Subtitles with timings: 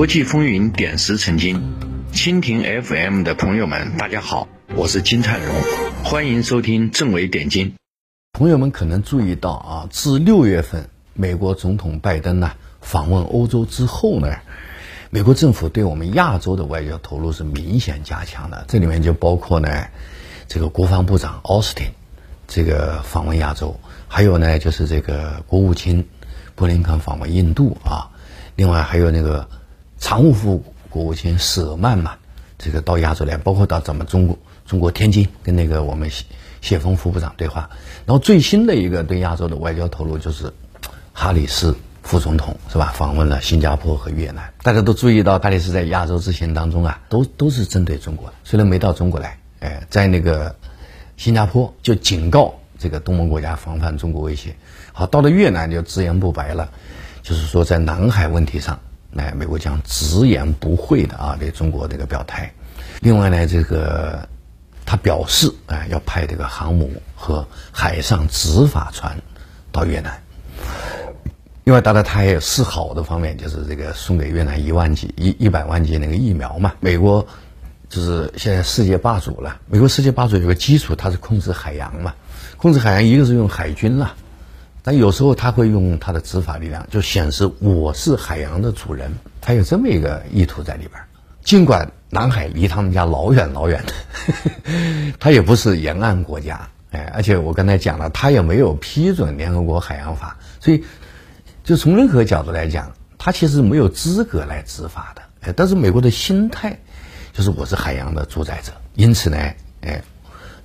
[0.00, 1.60] 国际风云点石成金，
[2.10, 5.54] 蜻蜓 FM 的朋友们，大家好，我是金灿荣，
[6.02, 7.74] 欢迎收听正伟点金。
[8.32, 14.36] 朋友们可能注意到啊，自六月份美国总统拜登呢访问欧洲之后呢，
[15.10, 18.64] 美国政府对我们亚洲的外交投入是明显加强的。
[18.68, 19.88] 这里面就包括呢，
[20.48, 21.86] 这个国防部长奥斯汀
[22.48, 23.78] 这个访问亚洲，
[24.08, 26.08] 还有呢就是这个国务卿
[26.54, 28.08] 布林肯访问印度啊，
[28.56, 29.46] 另外还有那个
[30.00, 32.16] 常务副国务卿舍曼嘛，
[32.58, 36.10] 这个到亚洲来，包括到咱们中国中国天津跟那个我们。
[36.62, 37.70] 谢峰副部长对话，
[38.04, 40.52] 然后最新的一个对亚洲的外交投入就是
[41.14, 42.92] 哈里斯副总统是吧？
[42.94, 44.52] 访问了新加坡和越南。
[44.62, 48.34] 大家都注意到，哈里斯在亚洲之行当中啊，都都是针对中国的。
[48.44, 50.54] 虽然没到中国来，哎，在那个
[51.16, 54.54] 新加坡就警告这个东盟国家防范中国威胁。
[54.92, 56.70] 好，到了越南就直言不白了，
[57.22, 58.80] 就是说在南海问题上，
[59.16, 62.52] 哎，美国将直言不讳的啊对中国这个表态。
[63.00, 64.28] 另外呢，这个。
[64.86, 69.16] 他表示，哎，要派这个航母和海上执法船
[69.70, 70.20] 到越南。
[71.62, 76.72] 另外，当然他也有示好的方面，就是这个送给越南一万剂、一一百万剂那个疫苗嘛。
[76.80, 77.24] 美国
[77.88, 79.60] 就是现在世界霸主了。
[79.68, 82.12] 美国世界霸主有个基础，它是控制海洋嘛。
[82.56, 84.16] 控制海洋，一个是用海军啦，
[84.82, 89.12] 但有时候他会用他的执法力量，就显示我是海洋的主人。
[89.40, 91.00] 他有这么一个意图在里边。
[91.42, 100.84] 尽管南海离他们家老远老远的， 他也不是沿岸国家，哎，而且我刚才讲了，他也没有批准联合国海洋法，所以
[101.64, 105.22] 就从任何角度来讲，他其实没有资格来执法的。
[105.40, 106.78] 哎，但是美国的心态
[107.32, 109.38] 就是我是海洋的主宰者，因此呢，
[109.80, 110.02] 哎，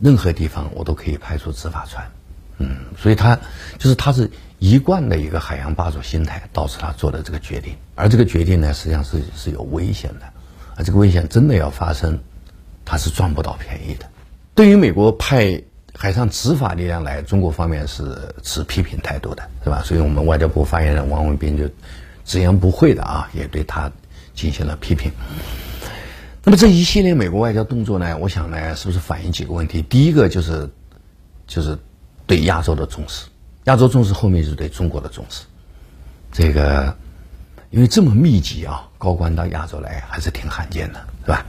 [0.00, 2.04] 任何地方我都可以派出执法船，
[2.58, 3.38] 嗯，所以他
[3.78, 10.26] 就是他是一贯的一个海洋霸主心态，导致他做的这个决定，而这个决定呢，实际上是是有危险的。
[10.76, 12.18] 啊，这个危险真的要发生，
[12.84, 14.06] 他是赚不到便宜的。
[14.54, 15.62] 对于美国派
[15.94, 19.82] 海上执法力量来，中国方面是持批评态度的，是吧？
[19.84, 21.68] 所以我们外交部发言人王文斌就
[22.24, 23.90] 直言不讳的啊，也对他
[24.34, 25.12] 进行了批评。
[26.42, 29.80] 那么这一系列美国外交动作呢，我想呢，是不是反映几个问题？
[29.82, 30.68] 第一个就是
[31.46, 31.78] 就是
[32.26, 33.26] 对亚洲的重视，
[33.64, 35.44] 亚洲重视后面是对中国的重视，
[36.32, 36.96] 这个。
[37.70, 41.44] 因为这么密集啊，高官到亚洲来还是挺罕见的，是吧？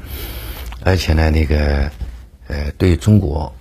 [0.84, 1.88] 而且呢，那个
[2.48, 3.54] 呃，对中国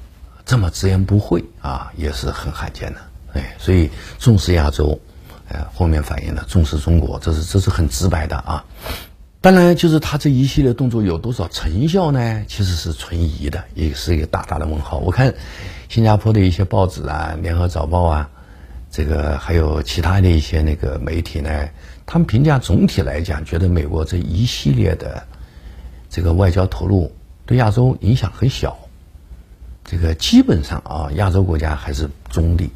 [0.47, 3.01] 这么直言不讳啊，也是很罕见的。
[3.35, 4.99] 哎，所以重视亚洲，
[5.51, 8.65] 呃，后面反映了重视中国，这是这是很直白的啊。
[9.45, 12.43] 当然，就是他这一系列动作有多少成效呢？
[12.49, 14.97] 其实是存疑的，也是一个大大的问号。
[14.97, 15.35] 我看
[15.91, 18.31] 新加坡的一些报纸啊，《联合早报》啊，
[18.91, 21.69] 这个还有其他的一些那个媒体呢。
[22.07, 25.23] 他们评价总体来讲，觉得美国这一系列的
[26.09, 28.75] 这个外交投入对亚洲影响很小。
[29.85, 32.71] 这个基本上啊，亚洲国家还是中立。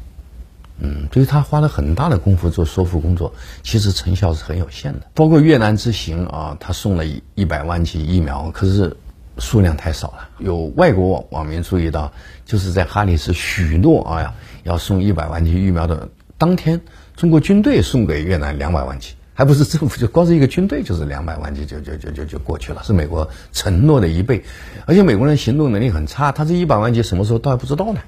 [0.79, 5.01] 嗯，对于他花了很大的功夫做说服工作，其实成效是很有限的。
[5.13, 8.95] 包括越南之行啊，他送了一一百万剂疫苗，可是
[9.37, 10.29] 数量太少了。
[10.39, 12.11] 有外国网网民注意到，
[12.45, 16.81] 就是在哈里斯许诺啊要送一百万剂疫苗的当天，
[17.15, 19.13] 中国军队送给越南两百万剂。
[19.33, 24.43] 还不是政府，就光是一个军队就是两百万剂就就就就就过去了，是美国承诺的一倍，
[24.85, 28.01] 而且美国人行动能力很差，他这一百万剂什么时候到还不知道呢，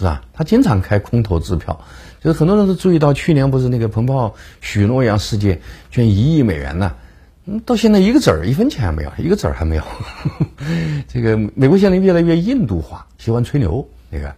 [0.00, 0.22] 是吧？
[0.32, 1.78] 他经常开空头支票，
[2.24, 6.94] 就是很多人都注意到，去年不是那个彭博许诺洋世界捐一亿美元呢，
[7.44, 9.82] 嗯，到现在一个子儿一分钱还没有，一个子儿还没有，
[11.06, 13.86] 这个美国现在越来越印度化，喜欢吹牛。
[14.12, 14.34] 那个，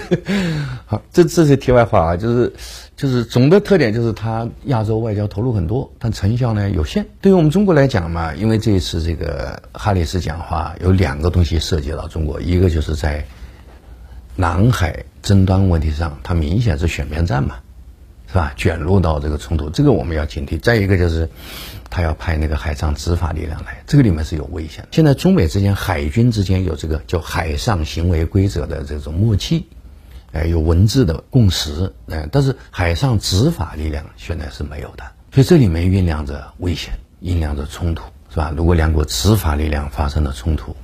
[0.86, 2.50] 好，这这是题外话啊，就是
[2.96, 7.04] 就是总的特点就是它亚洲外交投入很多，但成效呢有限。
[7.20, 13.22] 对于我们中国来讲嘛，因为这一次这个哈里斯讲话有两个东西涉及到中国，一个就是在
[14.36, 17.56] 南海争端问题上，它明显是选边站嘛。
[18.26, 18.52] 是吧？
[18.56, 20.58] 卷入到这个冲突，这个我们要警惕。
[20.58, 21.28] 再一个就是，
[21.88, 24.88] 他要派那个海上执法力量来，这个里面是有危险。
[24.90, 29.68] 现在中美之间海军之间有这个叫海上行为规则的这种默契，
[30.32, 38.52] 哎，有文字的共识，哎，但是海上执法力量现在是没有的，所以这里面酝酿着危险，酝酿着冲突，是吧？
[38.56, 40.74] 如果两国执法力量发生了冲突，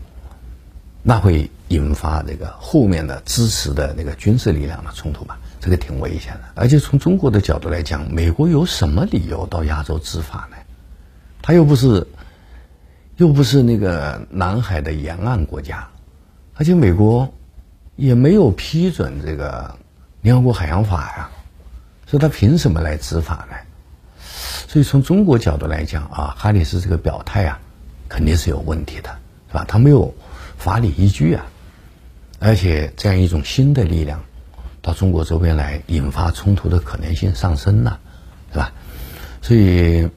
[1.02, 5.36] 那会引发这个后面的支持的那个军事力量的冲突吧。
[5.62, 10.56] 这个挺危险的，而且从中国的角度来讲，美国有什么理由到亚洲执法呢？
[11.42, 12.06] 他又不是，
[13.16, 15.86] 又不是那个南海的沿岸国家，
[16.54, 17.34] 而且美国
[17.96, 19.76] 也没有批准这个
[20.22, 21.30] 联合国海洋法呀，
[22.06, 23.56] 所以他凭什么来执法呢？
[24.66, 27.60] 所以从中国角度来讲啊，哈里斯这个表态啊，
[28.08, 29.10] 肯定是有问题的，
[29.48, 29.64] 是吧？
[29.68, 30.14] 他没有
[30.56, 31.44] 法理依据啊，
[32.40, 34.24] 而且这样一种新的力量
[34.80, 38.00] 到中国周边来，引发冲突的可能性上升了，
[38.50, 38.72] 是吧？
[39.42, 40.08] 所以，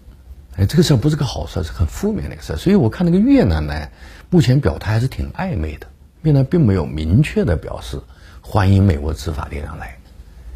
[0.56, 2.56] 哎，这个事儿不是个好事，是很负面的一个事儿。
[2.56, 3.90] 所以我看那个越南呢，
[4.30, 5.88] 目前表态还是挺暧昧的，
[6.22, 8.02] 越南并没有明确的表示
[8.42, 9.98] 欢迎美国执法力量来，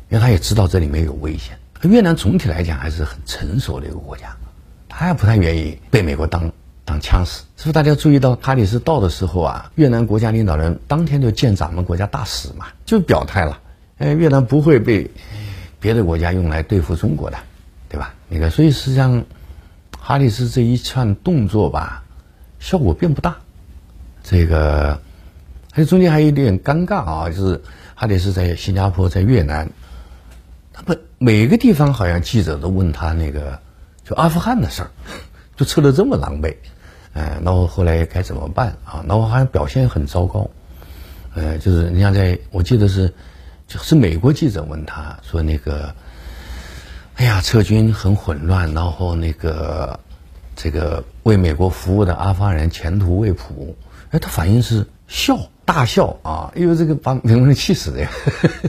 [0.10, 1.58] 因为他也知道这里面有危险。
[1.84, 4.36] 越南总体来讲还是很成熟的一个国家，
[4.88, 6.52] 他也不太愿意被美国当
[6.88, 7.42] 当枪使。
[7.57, 13.60] 是不是大家注意到哈里斯到的时候啊，越南国家领导人当天就见咱们国家大使嘛，就表态了，
[13.98, 15.12] 哎，越南不会被
[15.81, 17.38] 别的国家用来对付中国的，
[17.89, 18.13] 对吧？
[18.30, 19.25] 那个，所以实际上
[20.00, 22.04] 哈里斯这一串动作吧，
[22.60, 23.36] 效果并不大。
[24.24, 25.01] 这个，
[25.72, 27.62] 还有中间还有一点尴尬啊，就是
[27.95, 29.69] 哈里斯在新加坡，在越南。
[30.74, 33.60] 他们，每个地方好像记者都问他那个，
[34.04, 34.92] 就阿富汗的事儿，
[35.57, 36.56] 就撤得这么狼狈，
[37.18, 39.04] 哎，然后后来该怎么办啊？
[39.08, 40.48] 然后好像表现很糟糕，
[41.34, 43.12] 呃，就是你像在，我记得是，
[43.68, 45.96] 就是美国记者问他说那个，
[47.16, 50.00] 哎呀，撤军很混乱，然后那个
[50.56, 53.75] 这个为美国服务的阿富汗人前途未卜，
[54.12, 58.12] 哎，他反应是笑，大笑啊，因为这个把美国人气死的呀，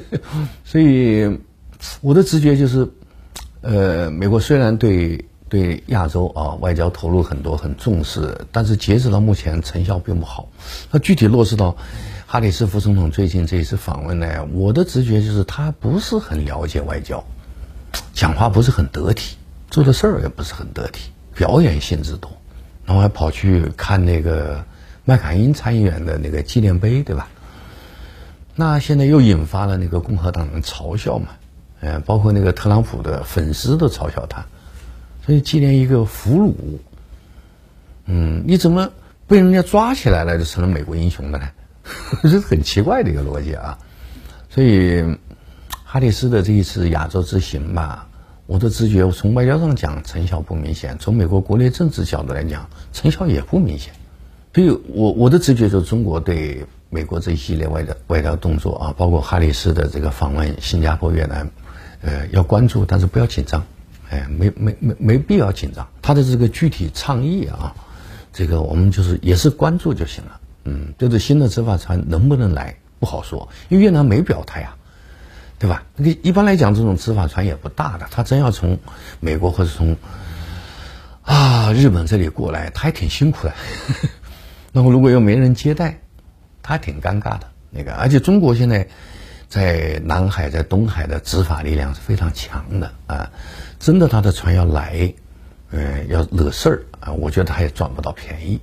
[0.65, 1.39] 所以。
[2.01, 2.91] 我的直觉就是，
[3.61, 10.49] 呃，美国虽然对对亚洲啊外交投入很多，很重视，但是截止到目前成效并不好。
[10.91, 11.77] 那具体落实到
[12.27, 17.25] 哈里斯副总统最近这一次访问呢，我的直觉就是他不是很了解外交，
[18.13, 19.37] 讲话不是很得体，
[19.71, 22.31] 做的事儿也不是很得体，表演性质多，
[22.85, 24.65] 然后还跑去看那个
[25.05, 27.29] 麦卡因参议员的那个纪念碑，对吧？
[28.55, 31.29] 那现在又引发了那个共和党人嘲笑嘛。
[31.81, 34.45] 呃，包括那个特朗普的粉丝都嘲笑他，
[35.29, 36.55] 所以纪念一个俘虏，
[38.07, 38.91] 嗯，你怎么
[39.27, 41.51] 被人家抓起来了就成了美国英雄了呢？
[42.25, 43.77] 这是很奇怪的一个逻辑啊。
[44.49, 45.05] 所以
[45.85, 48.09] 哈里斯的这一次亚洲之行吧，
[48.47, 53.93] 我的直觉从外交上讲成效不明显，从美国国内政治角度来讲成效也不明显。
[54.55, 61.47] 所以我我的直觉就是中国对美国这一系列外交外交动作啊，包括哈里斯的这个访问新加坡、越南。
[62.01, 63.63] 呃，要关注，但是不要紧张，
[64.11, 65.87] 哎，没没没没必要紧张。
[66.01, 67.75] 他的这个具体倡议啊，
[68.33, 70.41] 这个我们就是也是关注就行了。
[70.65, 74.77] 嗯，就是新的执法船能不能来不好说，因为越南没表态啊，
[75.59, 75.83] 对吧？
[75.97, 78.79] 那个一般来讲，这种执法船也不大的，他真要从
[79.21, 79.95] 美国或者从
[81.23, 83.53] 啊日本这里过来，他还挺辛苦的。
[84.73, 86.01] 然后如果又没人接待，
[86.63, 87.41] 他还挺尴尬的。
[87.71, 88.89] 那个，而且中国现在。
[89.49, 93.31] 在南海、在东海的执法力量是非常强的啊！
[93.79, 95.13] 真的，他的船要来，
[95.71, 98.61] 嗯，要惹事儿啊，我觉得他也赚不到便宜。